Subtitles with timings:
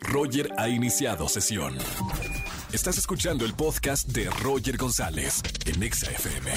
[0.00, 1.76] Roger ha iniciado sesión.
[2.72, 6.50] Estás escuchando el podcast de Roger González en Exa FM.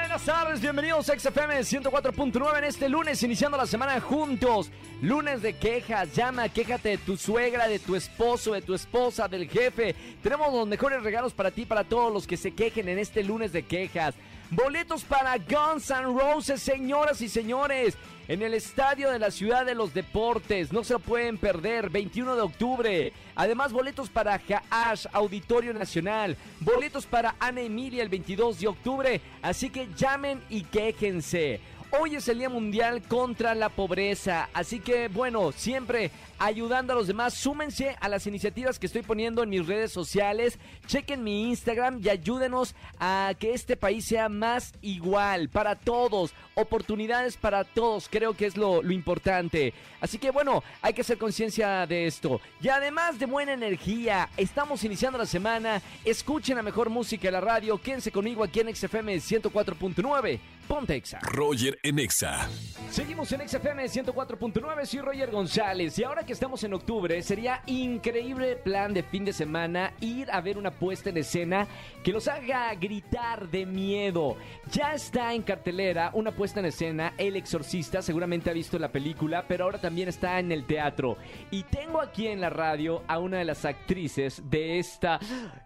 [0.00, 4.70] Buenas tardes, bienvenidos a XFM 104.9 en este lunes, iniciando la semana juntos.
[5.00, 9.48] Lunes de quejas, llama, quéjate de tu suegra, de tu esposo, de tu esposa, del
[9.48, 9.94] jefe.
[10.22, 13.52] Tenemos los mejores regalos para ti, para todos los que se quejen en este lunes
[13.52, 14.14] de quejas.
[14.50, 17.98] Boletos para Guns N' Roses, señoras y señores,
[18.28, 20.72] en el Estadio de la Ciudad de los Deportes.
[20.72, 23.12] No se pueden perder, 21 de octubre.
[23.34, 24.40] Además, boletos para
[24.70, 26.38] Haash, Auditorio Nacional.
[26.60, 29.20] Boletos para Ana Emilia el 22 de octubre.
[29.42, 31.60] Así que llamen y quéjense.
[31.90, 37.06] Hoy es el Día Mundial contra la Pobreza, así que bueno, siempre ayudando a los
[37.06, 42.00] demás, súmense a las iniciativas que estoy poniendo en mis redes sociales, chequen mi Instagram
[42.04, 48.34] y ayúdenos a que este país sea más igual para todos, oportunidades para todos, creo
[48.34, 49.72] que es lo, importante.
[50.02, 52.38] Así que bueno, hay que hacer conciencia de esto.
[52.60, 57.40] Y además de buena energía, estamos iniciando la semana, escuchen la mejor música de la
[57.40, 60.38] radio, quédense conmigo aquí en XFM 104.9.
[60.68, 61.18] Ponte Exa.
[61.22, 62.46] Roger en Exa.
[62.90, 68.56] Seguimos en XFM 104.9, soy Roger González y ahora que estamos en octubre sería increíble
[68.56, 71.66] plan de fin de semana ir a ver una puesta en escena
[72.02, 74.36] que los haga gritar de miedo.
[74.70, 79.44] Ya está en cartelera una puesta en escena, El Exorcista, seguramente ha visto la película,
[79.48, 81.16] pero ahora también está en el teatro.
[81.50, 85.18] Y tengo aquí en la radio a una de las actrices de esta...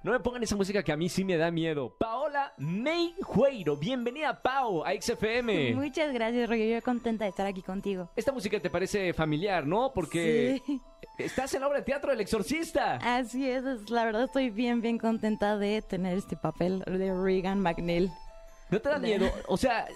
[0.02, 1.96] No me pongan esa música que a mí sí me da miedo.
[1.98, 5.74] Paola May Jueiro, bienvenida Pau a XFM.
[5.74, 6.68] Muchas gracias, Roger.
[6.76, 8.10] Yo contenta de estar aquí contigo.
[8.16, 9.92] Esta música te parece familiar, ¿no?
[9.94, 10.80] Porque Sí.
[11.18, 12.96] estás en la obra de teatro del exorcista.
[12.96, 18.10] Así es, la verdad estoy bien, bien contenta de tener este papel de Regan McNeil.
[18.70, 19.26] ¿No te da miedo?
[19.48, 19.86] O sea,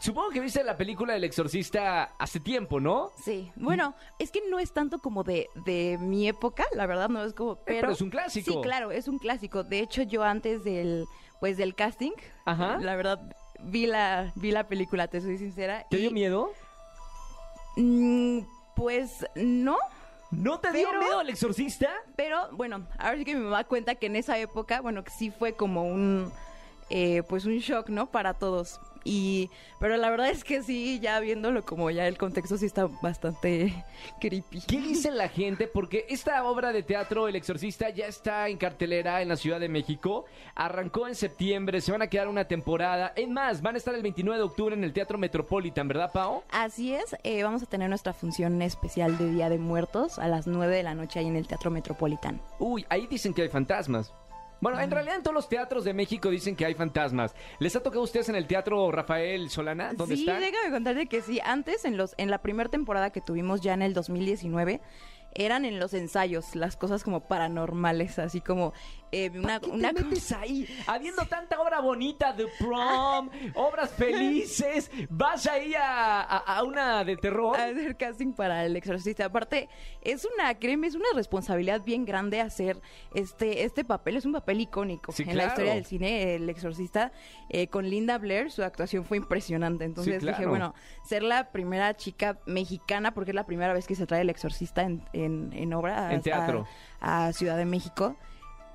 [0.00, 3.10] supongo que viste la película del exorcista hace tiempo, ¿no?
[3.24, 7.22] Sí, bueno, es que no es tanto como de, de mi época, la verdad no
[7.24, 7.56] es como...
[7.64, 8.52] Pero, pero es un clásico.
[8.52, 9.62] Sí, claro, es un clásico.
[9.62, 11.04] De hecho, yo antes del,
[11.40, 12.12] pues, del casting,
[12.44, 12.78] Ajá.
[12.78, 13.20] la verdad
[13.60, 15.86] vi la, vi la película, te soy sincera.
[15.90, 16.50] ¿Te dio miedo?
[17.76, 18.40] mm,
[18.74, 19.76] pues no,
[20.30, 21.90] ¿No te dio miedo el exorcista?
[22.16, 25.30] Pero bueno, ahora sí que mi mamá cuenta que en esa época, bueno, que sí
[25.30, 26.32] fue como un,
[26.90, 28.10] eh, pues un shock, ¿no?
[28.10, 28.80] Para todos.
[29.06, 32.88] Y, pero la verdad es que sí, ya viéndolo como ya el contexto sí está
[33.00, 33.72] bastante
[34.20, 34.62] creepy.
[34.66, 35.68] ¿Qué dice la gente?
[35.68, 39.68] Porque esta obra de teatro, El Exorcista, ya está en cartelera en la Ciudad de
[39.68, 40.24] México.
[40.56, 43.12] Arrancó en septiembre, se van a quedar una temporada.
[43.14, 46.42] Es más, van a estar el 29 de octubre en el Teatro Metropolitan, ¿verdad, Pao?
[46.50, 50.48] Así es, eh, vamos a tener nuestra función especial de Día de Muertos a las
[50.48, 52.40] 9 de la noche ahí en el Teatro Metropolitano.
[52.58, 54.12] Uy, ahí dicen que hay fantasmas.
[54.60, 57.34] Bueno, en realidad en todos los teatros de México dicen que hay fantasmas.
[57.58, 59.92] ¿Les ha tocado a ustedes en el Teatro Rafael Solana?
[59.92, 60.40] ¿Dónde sí, está?
[60.40, 61.40] déjame contarte que sí.
[61.44, 64.80] Antes, en los en la primera temporada que tuvimos ya en el 2019,
[65.34, 68.72] eran en los ensayos las cosas como paranormales, así como
[69.12, 69.60] eh, una...
[69.60, 70.66] ¿Qué una te metes ahí?
[70.86, 77.16] Habiendo tanta obra bonita de prom, obras felices, vas ahí a, a- a una de
[77.16, 77.56] terror.
[77.56, 79.26] a hacer casting para el exorcista.
[79.26, 79.68] Aparte,
[80.02, 82.80] es una, créeme, es una responsabilidad bien grande hacer
[83.14, 84.16] este, este papel.
[84.16, 85.46] Es un papel icónico Sí, en claro.
[85.46, 86.34] la historia del cine.
[86.34, 87.12] El exorcista
[87.48, 89.84] eh, con Linda Blair, su actuación fue impresionante.
[89.84, 90.36] Entonces claro.
[90.36, 90.74] dije, bueno,
[91.04, 94.82] ser la primera chica mexicana, porque es la primera vez que se trae el exorcista
[94.82, 96.66] en, en, en obra a- En teatro.
[97.00, 98.16] a Ciudad de México.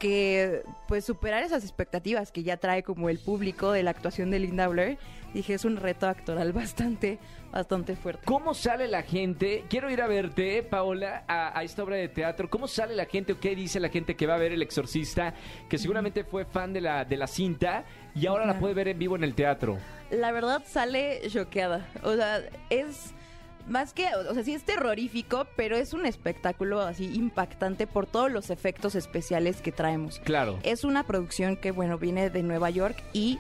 [0.01, 4.39] Que pues superar esas expectativas que ya trae como el público de la actuación de
[4.39, 4.97] Linda Blair,
[5.31, 7.19] dije es un reto actoral bastante,
[7.51, 8.23] bastante fuerte.
[8.25, 9.63] ¿Cómo sale la gente?
[9.69, 12.50] Quiero ir a verte, Paola, a, a esta obra de teatro.
[12.50, 15.35] ¿Cómo sale la gente o qué dice la gente que va a ver El Exorcista?
[15.69, 17.85] Que seguramente fue fan de la, de la cinta
[18.16, 19.78] y ahora la puede ver en vivo en el teatro.
[20.09, 21.88] la verdad sale choqueada.
[22.03, 22.41] O sea,
[22.72, 23.13] es
[23.67, 28.31] más que, o sea, sí es terrorífico, pero es un espectáculo así impactante por todos
[28.31, 30.19] los efectos especiales que traemos.
[30.19, 30.59] Claro.
[30.63, 33.39] Es una producción que, bueno, viene de Nueva York y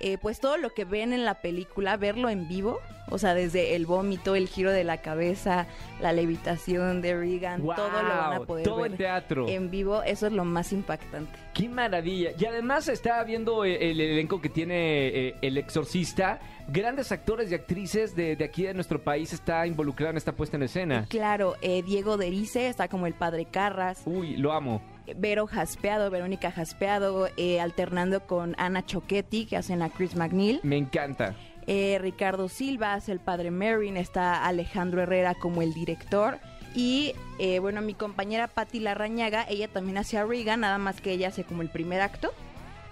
[0.00, 2.80] eh, pues todo lo que ven en la película, verlo en vivo,
[3.10, 5.66] o sea, desde el vómito, el giro de la cabeza,
[6.00, 9.48] la levitación de Regan, todo lo van a poder todo ver en teatro.
[9.48, 11.32] en vivo, eso es lo más impactante.
[11.52, 12.30] ¡Qué maravilla!
[12.38, 16.40] Y además estaba viendo eh, el elenco que tiene eh, El Exorcista.
[16.68, 20.56] Grandes actores y actrices de, de aquí de nuestro país está involucrado en esta puesta
[20.56, 21.06] en escena.
[21.08, 24.80] Claro, eh, Diego Derice está como el padre Carras, Uy, lo amo.
[25.16, 30.60] Vero Jaspeado, Verónica Jaspeado, eh, alternando con Ana Choquetti, que hacen a Chris McNeil.
[30.62, 31.34] Me encanta.
[31.66, 36.38] Eh, Ricardo Silva hace el padre Merrin, está Alejandro Herrera como el director.
[36.74, 41.12] Y eh, bueno, mi compañera Patti Larrañaga, ella también hace a Regan, nada más que
[41.12, 42.32] ella hace como el primer acto.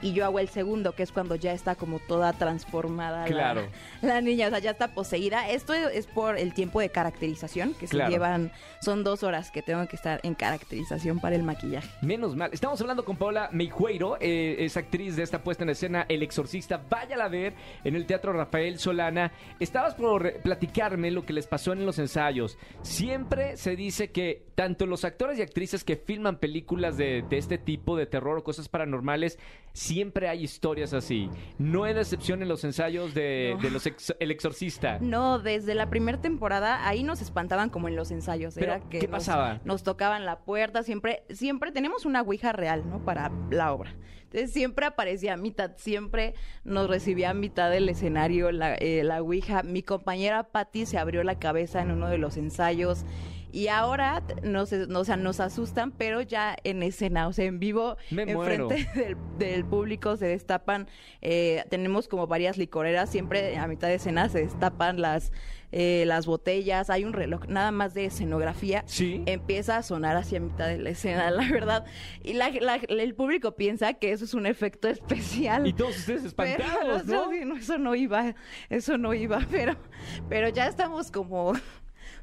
[0.02, 3.66] Y yo hago el segundo, que es cuando ya está como toda transformada la- Claro.
[4.02, 5.48] la, niña, o sea, ya está poseída.
[5.50, 8.06] Esto es por el tiempo de caracterización, que Claro.
[8.08, 11.88] se llevan, son dos horas que tengo que estar en caracterización para el maquillaje.
[12.02, 12.50] Menos mal.
[12.52, 16.80] Estamos hablando con Paola Meijueiro, eh, es actriz de esta puesta en escena El Exorcista.
[16.88, 17.54] Váyala a ver
[17.84, 19.32] en el Teatro Rafael Solana.
[19.60, 22.56] Estabas por platicarme lo que les pasó en los ensayos.
[22.82, 27.58] Siempre se dice que tanto los actores y actrices que filman películas de, de este
[27.58, 29.38] tipo, de terror o cosas paranormales,
[29.78, 31.30] siempre hay historias así.
[31.58, 33.62] No hay excepción en los ensayos de, No.
[33.62, 34.98] de los ex- El Exorcista.
[35.00, 38.54] No, desde la primera temporada ahí nos espantaban como en los ensayos.
[38.54, 39.60] Pero, Era que ¿qué nos- pasaba?
[39.64, 43.04] Nos tocaban la puerta, siempre, siempre tenemos una ouija real, ¿no?
[43.04, 43.94] Para la obra.
[44.24, 46.34] Entonces siempre aparecía a mitad, siempre
[46.64, 49.62] nos recibía a mitad del escenario la, eh, la ouija.
[49.62, 53.06] Mi compañera Patty se abrió la cabeza en uno de los ensayos.
[53.50, 57.58] Y ahora nos, no, o sea, nos asustan, pero ya en escena, o sea, en
[57.58, 60.86] vivo, enfrente del, del público se destapan,
[61.22, 65.32] eh, tenemos como varias licoreras, siempre a mitad de escena se destapan las,
[65.72, 69.22] eh, las botellas, hay un reloj nada más de escenografía, Sí.
[69.24, 71.86] empieza a sonar hacia mitad de la escena, la verdad,
[72.22, 75.66] y la- la- el público piensa que eso es un efecto especial.
[75.66, 77.06] Y todos ustedes Pero espantados,
[77.46, 78.34] no, eso no iba,
[78.68, 79.74] eso no iba, pero,
[80.28, 81.54] pero ya estamos como,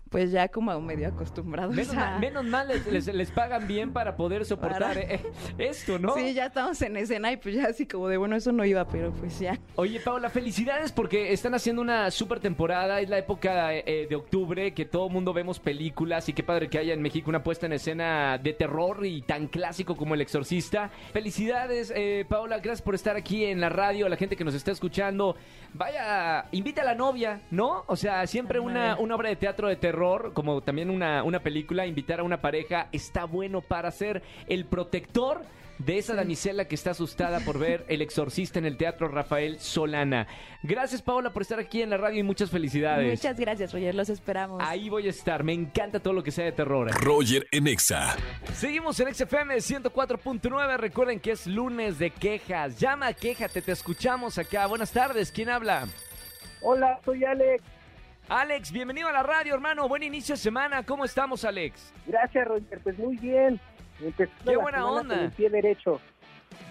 [0.10, 1.96] pues ya como medio acostumbrados Menos, a...
[2.12, 5.20] mal, menos mal les, les- les pagan bien para poder soportar Para- eh,
[5.58, 6.14] esto, ¿no?
[6.16, 8.88] Sí, ya estamos en escena y pues ya así como de, bueno, eso no iba,
[8.88, 9.60] pero pues ya.
[9.76, 13.02] Oye, Paola, felicidades porque están haciendo una super temporada.
[13.02, 16.78] Es la época eh, de octubre que todo mundo vemos películas y qué padre que
[16.78, 20.90] haya en México una puesta en escena de terror y tan clásico como El Exorcista.
[21.14, 22.58] Felicidades, eh, Paola.
[22.60, 25.36] Gracias por estar aquí en la radio, a la gente que nos está escuchando.
[25.74, 27.84] Vaya, invita a la novia, ¿no?
[27.88, 31.88] O sea, siempre una, una obra de teatro de terror, como también una, una película,
[31.88, 35.42] invitar a una pareja está bueno para ser el protector
[35.78, 40.28] de esa damisela que está asustada por ver El Exorcista en el Teatro Rafael Solana.
[40.64, 43.24] Gracias, Paola, por estar aquí en la radio y muchas felicidades.
[43.24, 44.62] Muchas gracias, Roger, los esperamos.
[44.62, 45.46] Ahí voy a estar.
[45.46, 46.92] Me encanta todo lo que sea de terror.
[47.02, 48.18] Roger en Exa.
[48.54, 50.78] Seguimos en XFM 104.9.
[50.78, 52.78] Recuerden que es lunes de quejas.
[52.82, 54.68] Llama, quéjate, te escuchamos acá.
[54.68, 55.32] Buenas tardes.
[55.32, 55.88] ¿Quién habla?
[56.62, 57.64] Hola, soy Alex.
[58.28, 59.88] Alex, bienvenido a la radio, hermano.
[59.88, 60.84] Buen inicio de semana.
[60.84, 61.94] ¿Cómo estamos, Alex?
[62.08, 62.80] Gracias, Roger.
[62.82, 63.60] Pues muy bien.
[64.02, 65.16] Empezando Qué buena onda.
[65.16, 66.02] Con el pie derecho.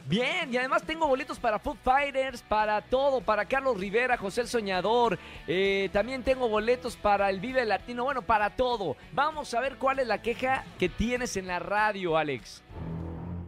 [0.07, 4.49] Bien, y además tengo boletos para Food Fighters, para todo, para Carlos Rivera, José el
[4.49, 5.19] Soñador.
[5.47, 8.97] eh, también tengo boletos para el Vive Latino, bueno, para todo.
[9.13, 12.63] Vamos a ver cuál es la queja que tienes en la radio, Alex.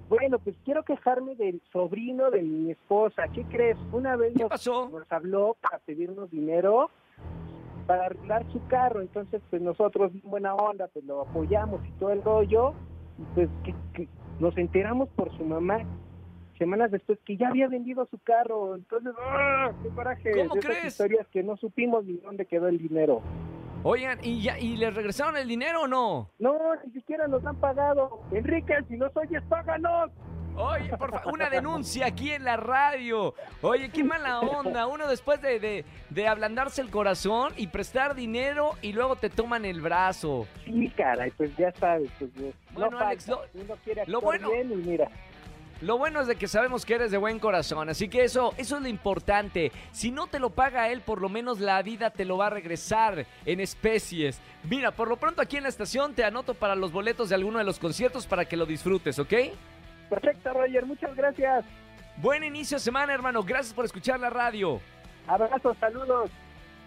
[0.09, 3.25] Bueno, pues quiero quejarme del sobrino de mi esposa.
[3.35, 3.77] ¿Qué crees?
[3.93, 4.89] Una vez ¿Qué nos, pasó?
[4.91, 6.91] nos habló para pedirnos dinero
[7.87, 9.01] para arreglar su carro.
[9.01, 12.75] Entonces, pues nosotros, buena onda, pues lo apoyamos y todo el rollo.
[13.19, 14.09] Y pues que, que
[14.41, 15.79] nos enteramos por su mamá
[16.59, 18.77] semanas después que ya había vendido su carro.
[18.77, 19.73] Entonces, ¡ah!
[19.83, 20.31] ¡Qué coraje!
[20.31, 20.85] ¿Cómo de esas crees?
[20.87, 23.23] historias que no supimos ni dónde quedó el dinero.
[23.83, 26.31] Oigan, ¿y, ya, ¿y les regresaron el dinero o no?
[26.39, 28.21] No, ni siquiera nos han pagado.
[28.33, 30.11] Enrique, si nos oyes, páganos.
[30.57, 33.35] Oye, por favor, una denuncia aquí en la radio.
[33.61, 34.87] Oye, qué mala onda.
[34.87, 39.65] Uno después de, de, de ablandarse el corazón y prestar dinero y luego te toman
[39.67, 40.47] el brazo.
[40.65, 42.11] Sí, caray, pues ya sabes.
[42.19, 42.31] Pues,
[42.73, 45.09] Bueno, no Alex, lo- Uno quiere lo bueno- bien y mira.
[45.83, 48.77] Lo bueno es de que sabemos que eres de buen corazón, así que eso, eso
[48.77, 49.73] es lo importante.
[49.93, 52.51] Si no te lo paga él, por lo menos la vida te lo va a
[52.51, 54.41] regresar en especies.
[54.71, 57.59] Mira, por lo pronto aquí en la estación te anoto para los boletos de alguno
[57.59, 59.35] de los conciertos para que lo disfrutes, ¿ok?
[60.09, 61.65] Perfecto, Roger, muchas gracias.
[62.19, 63.43] Buen inicio de semana, hermano.
[63.43, 64.81] Gracias por escuchar la radio.
[65.27, 66.31] Abrazos, saludos.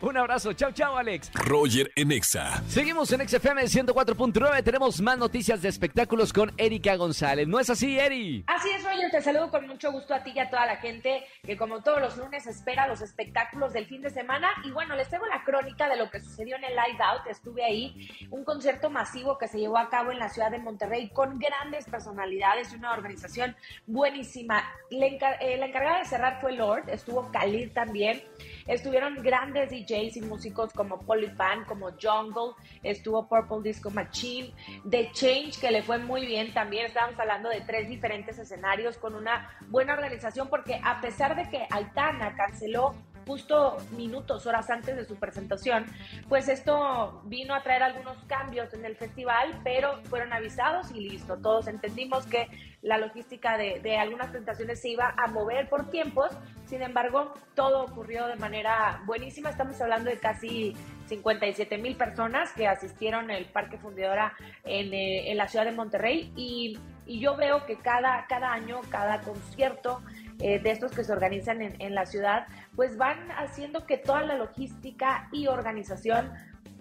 [0.01, 0.53] Un abrazo.
[0.53, 1.29] Chao, chao, Alex.
[1.33, 2.63] Roger en Exa.
[2.69, 4.63] Seguimos en XFM 104.9.
[4.63, 7.47] Tenemos más noticias de espectáculos con Erika González.
[7.49, 8.43] ¿No es así, Eri?
[8.47, 11.25] Así es, Roger, te saludo con mucho gusto a ti y a toda la gente
[11.43, 14.47] que como todos los lunes espera los espectáculos del fin de semana.
[14.63, 17.65] Y bueno, les tengo la crónica de lo que sucedió en el Live Out, estuve
[17.65, 21.37] ahí, un concierto masivo que se llevó a cabo en la ciudad de Monterrey con
[21.39, 23.53] grandes personalidades y una organización
[23.85, 24.63] buenísima.
[24.91, 28.23] La, encar- eh, la encargada de cerrar fue Lord, estuvo Khalid también,
[28.69, 34.53] estuvieron grandes DJs y músicos como Polypan, como Jungle, estuvo Purple Disco Machine,
[34.89, 36.85] The Change, que le fue muy bien también.
[36.85, 41.67] Estábamos hablando de tres diferentes escenarios con una buena organización, porque a pesar de que
[41.69, 42.95] Aitana canceló
[43.29, 45.85] justo minutos, horas antes de su presentación,
[46.27, 51.37] pues esto vino a traer algunos cambios en el festival, pero fueron avisados y listo.
[51.37, 52.47] Todos entendimos que
[52.81, 56.31] la logística de, de algunas presentaciones se iba a mover por tiempos,
[56.65, 59.51] sin embargo, todo ocurrió de manera buenísima.
[59.51, 60.75] Estamos hablando de casi
[61.07, 64.33] 57 mil personas que asistieron al Parque Fundidora
[64.63, 68.81] en, eh, en la ciudad de Monterrey y, y yo veo que cada, cada año,
[68.89, 70.01] cada concierto
[70.39, 74.23] eh, de estos que se organizan en, en la ciudad, pues van haciendo que toda
[74.23, 76.31] la logística y organización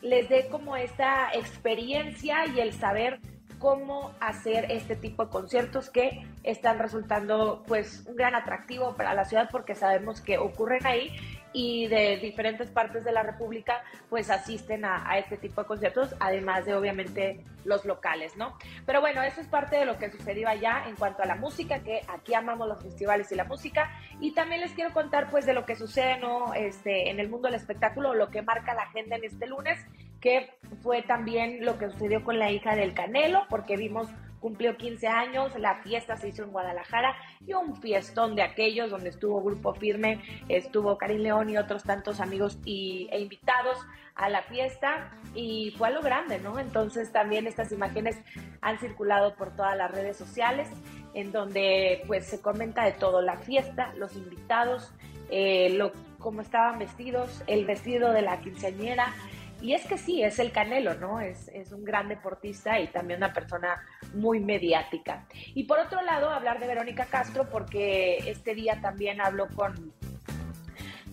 [0.01, 3.21] les dé como esta experiencia y el saber
[3.59, 9.25] cómo hacer este tipo de conciertos que están resultando pues un gran atractivo para la
[9.25, 11.17] ciudad porque sabemos que ocurren ahí
[11.53, 16.15] y de diferentes partes de la República pues asisten a, a, este tipo de conciertos,
[16.21, 18.57] además de obviamente los locales, ¿no?
[18.87, 21.81] Pero bueno, eso es parte de lo que sucedió allá en cuanto a la música,
[21.81, 25.55] que aquí amamos los festivales y la música, y también les quiero contar pues de
[25.55, 26.55] lo que sucede, ¿no?
[26.55, 29.79] Este, en el mundo del espectáculo, lo que marca la agenda en este lunes,
[30.21, 30.51] que
[30.83, 34.09] fue también lo que sucedió con la hija del Canelo, porque vimos
[34.41, 39.11] cumplió 15 años, la fiesta se hizo en Guadalajara y un fiestón de aquellos donde
[39.11, 43.79] estuvo Grupo Firme, estuvo Karim León y otros tantos amigos y, e invitados
[44.15, 46.59] a la fiesta y fue a lo grande, ¿no?
[46.59, 48.17] Entonces también estas imágenes
[48.61, 50.69] han circulado por todas las redes sociales
[51.15, 54.93] en donde pues se comenta de todo, la fiesta, los invitados,
[55.31, 59.15] eh, lo, cómo estaban vestidos, el vestido de la quinceañera,
[59.61, 61.21] y es que sí, es el Canelo, ¿no?
[61.21, 63.85] Es, es, un gran deportista y también una persona
[64.15, 65.27] muy mediática.
[65.55, 69.93] Y por otro lado, hablar de Verónica Castro, porque este día también habló con,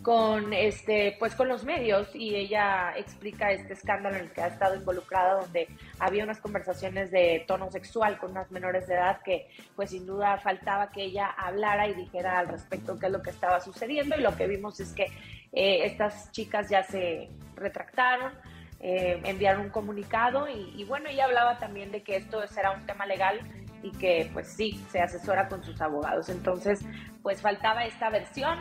[0.06, 4.48] con este pues con los medios y ella explica este escándalo en el que ha
[4.48, 9.48] estado involucrada donde había unas conversaciones de tono sexual con unas menores de edad que
[9.76, 13.32] pues sin duda faltaba que ella hablara y dijera al respecto qué es lo que
[13.32, 15.08] estaba sucediendo y lo que vimos es que
[15.52, 18.34] eh, estas chicas ya se retractaron
[18.80, 22.86] eh, enviaron un comunicado y, y bueno ella hablaba también de que esto será un
[22.86, 23.40] tema legal
[23.82, 26.82] y que pues sí se asesora con sus abogados entonces
[27.24, 28.60] pues faltaba esta versión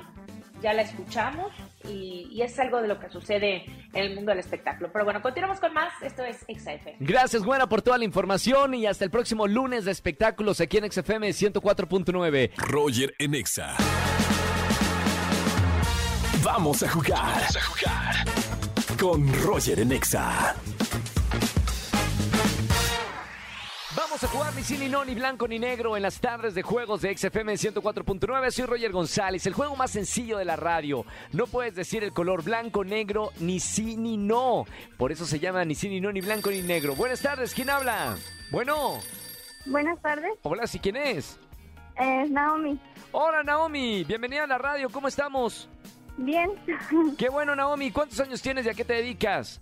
[0.65, 1.53] ya la escuchamos
[1.87, 4.91] y, y, es algo de lo que sucede en el mundo del espectáculo.
[4.91, 5.93] Pero bueno, continuamos con más.
[6.03, 6.97] Esto es XFM.
[7.01, 10.91] Gracias, Buena, por toda la información y hasta el próximo lunes de espectáculos aquí en
[10.91, 12.53] XFM 104.9.
[12.57, 13.77] Roger en Exa.
[16.45, 17.25] Vamos a jugar.
[17.25, 18.15] Vamos a jugar.
[19.01, 20.55] Con Roger en Exa.
[23.97, 26.63] Vamos a jugar ni sí, ni no, ni blanco, ni negro en las tardes de
[26.63, 28.51] juegos de XFM 104.9.
[28.51, 31.07] Soy Roger González, el juego más sencillo de la radio.
[31.33, 34.67] No puedes decir el color blanco, negro, ni sí, ni no.
[34.99, 36.95] Por eso se llama ni sí, ni no, ni blanco, ni negro.
[36.95, 38.19] Buenas tardes, ¿quién habla?
[38.51, 38.99] Bueno.
[39.65, 40.33] Buenas tardes.
[40.43, 41.39] Hola, ¿sí quién es?
[41.97, 42.79] Eh, Naomi.
[43.13, 44.05] Hola, Naomi.
[44.05, 44.91] Bienvenida a la radio.
[44.91, 45.71] ¿Cómo estamos?
[46.17, 46.51] Bien.
[47.19, 47.91] Qué bueno, Naomi.
[47.91, 49.61] ¿Cuántos años tienes y a qué te dedicas?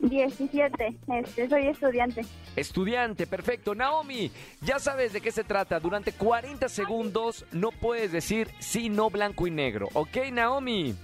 [0.00, 0.98] 17.
[1.08, 2.24] Este, soy estudiante.
[2.56, 3.74] Estudiante, perfecto.
[3.74, 4.30] Naomi,
[4.62, 5.78] ya sabes de qué se trata.
[5.78, 9.88] Durante 40 segundos no puedes decir sí, no, blanco y negro.
[9.92, 10.94] ¿Ok, Naomi?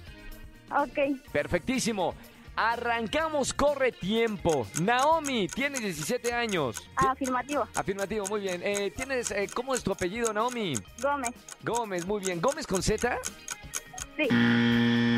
[0.71, 1.21] Ok.
[1.31, 2.15] Perfectísimo.
[2.55, 4.65] Arrancamos, corre tiempo.
[4.81, 6.81] Naomi, tienes 17 años.
[6.95, 7.67] Afirmativo.
[7.75, 8.61] Afirmativo, muy bien.
[8.63, 10.73] Eh, ¿tienes, eh, ¿Cómo es tu apellido, Naomi?
[10.99, 11.35] Gómez.
[11.61, 12.41] Gómez, muy bien.
[12.41, 13.19] ¿Gómez con Z?
[14.17, 14.27] Sí.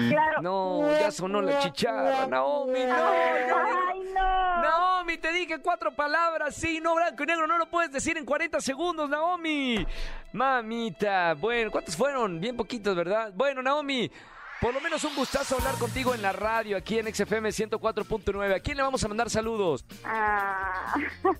[0.10, 0.42] Claro.
[0.42, 2.96] No, ya sonó la chicharra, Naomi, no.
[2.96, 4.62] Ay, no.
[4.62, 8.26] Naomi, te dije cuatro palabras, sí, no, blanco y negro, no lo puedes decir en
[8.26, 9.86] 40 segundos, Naomi.
[10.34, 12.40] Mamita, bueno, ¿cuántos fueron?
[12.40, 13.32] Bien poquitos, ¿verdad?
[13.34, 14.12] Bueno, Naomi,
[14.62, 18.56] por lo menos un gustazo hablar contigo en la radio, aquí en XFM 104.9.
[18.56, 19.86] ¿A quién le vamos a mandar saludos?
[20.04, 20.96] Ah,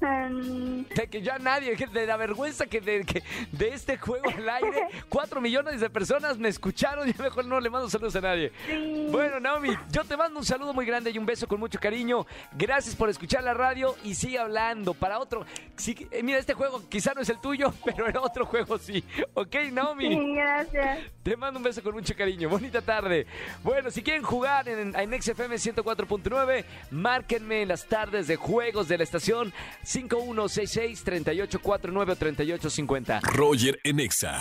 [0.96, 4.88] De que ya nadie, de la vergüenza que de, que de este juego al aire,
[5.10, 8.52] cuatro millones de personas me escucharon y mejor no le mando saludos a nadie.
[8.68, 9.08] sí.
[9.12, 12.26] Bueno, Naomi, yo te mando un saludo muy grande y un beso con mucho cariño.
[12.54, 15.46] Gracias por escuchar la radio y sigue hablando para otro.
[15.76, 19.04] Sí, eh, mira, este juego quizá no es el tuyo, pero el otro juego sí.
[19.34, 20.08] ¿Ok, Naomi?
[20.08, 21.00] Sí, gracias.
[21.24, 22.48] Te mando un beso con mucho cariño.
[22.50, 23.09] Bonita tarde.
[23.64, 28.98] Bueno, si quieren jugar en, en XFM 104.9, márquenme en las tardes de juegos de
[28.98, 29.54] la estación
[29.86, 33.20] 5166-3849 o 3850.
[33.22, 34.40] Roger en Exa.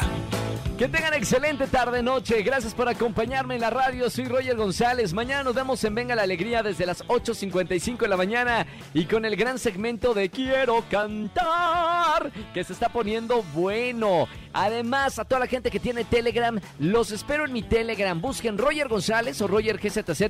[0.79, 2.41] Que tengan excelente tarde noche.
[2.43, 4.09] Gracias por acompañarme en la radio.
[4.11, 5.13] Soy Roger González.
[5.13, 9.25] Mañana nos vemos en Venga la Alegría desde las 8.55 de la mañana y con
[9.25, 14.29] el gran segmento de Quiero cantar que se está poniendo bueno.
[14.53, 18.21] Además, a toda la gente que tiene Telegram, los espero en mi Telegram.
[18.21, 20.23] Busquen Roger González o Roger GZZ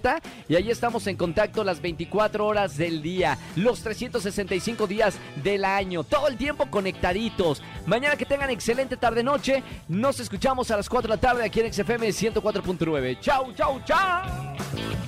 [0.49, 6.05] y ahí estamos en contacto las 24 horas del día, los 365 días del año,
[6.05, 7.63] todo el tiempo conectaditos.
[7.87, 9.63] Mañana que tengan excelente tarde noche.
[9.89, 13.21] Nos escuchamos a las 4 de la tarde aquí en XFM 104.9.
[13.21, 15.08] Chau, chau, chau.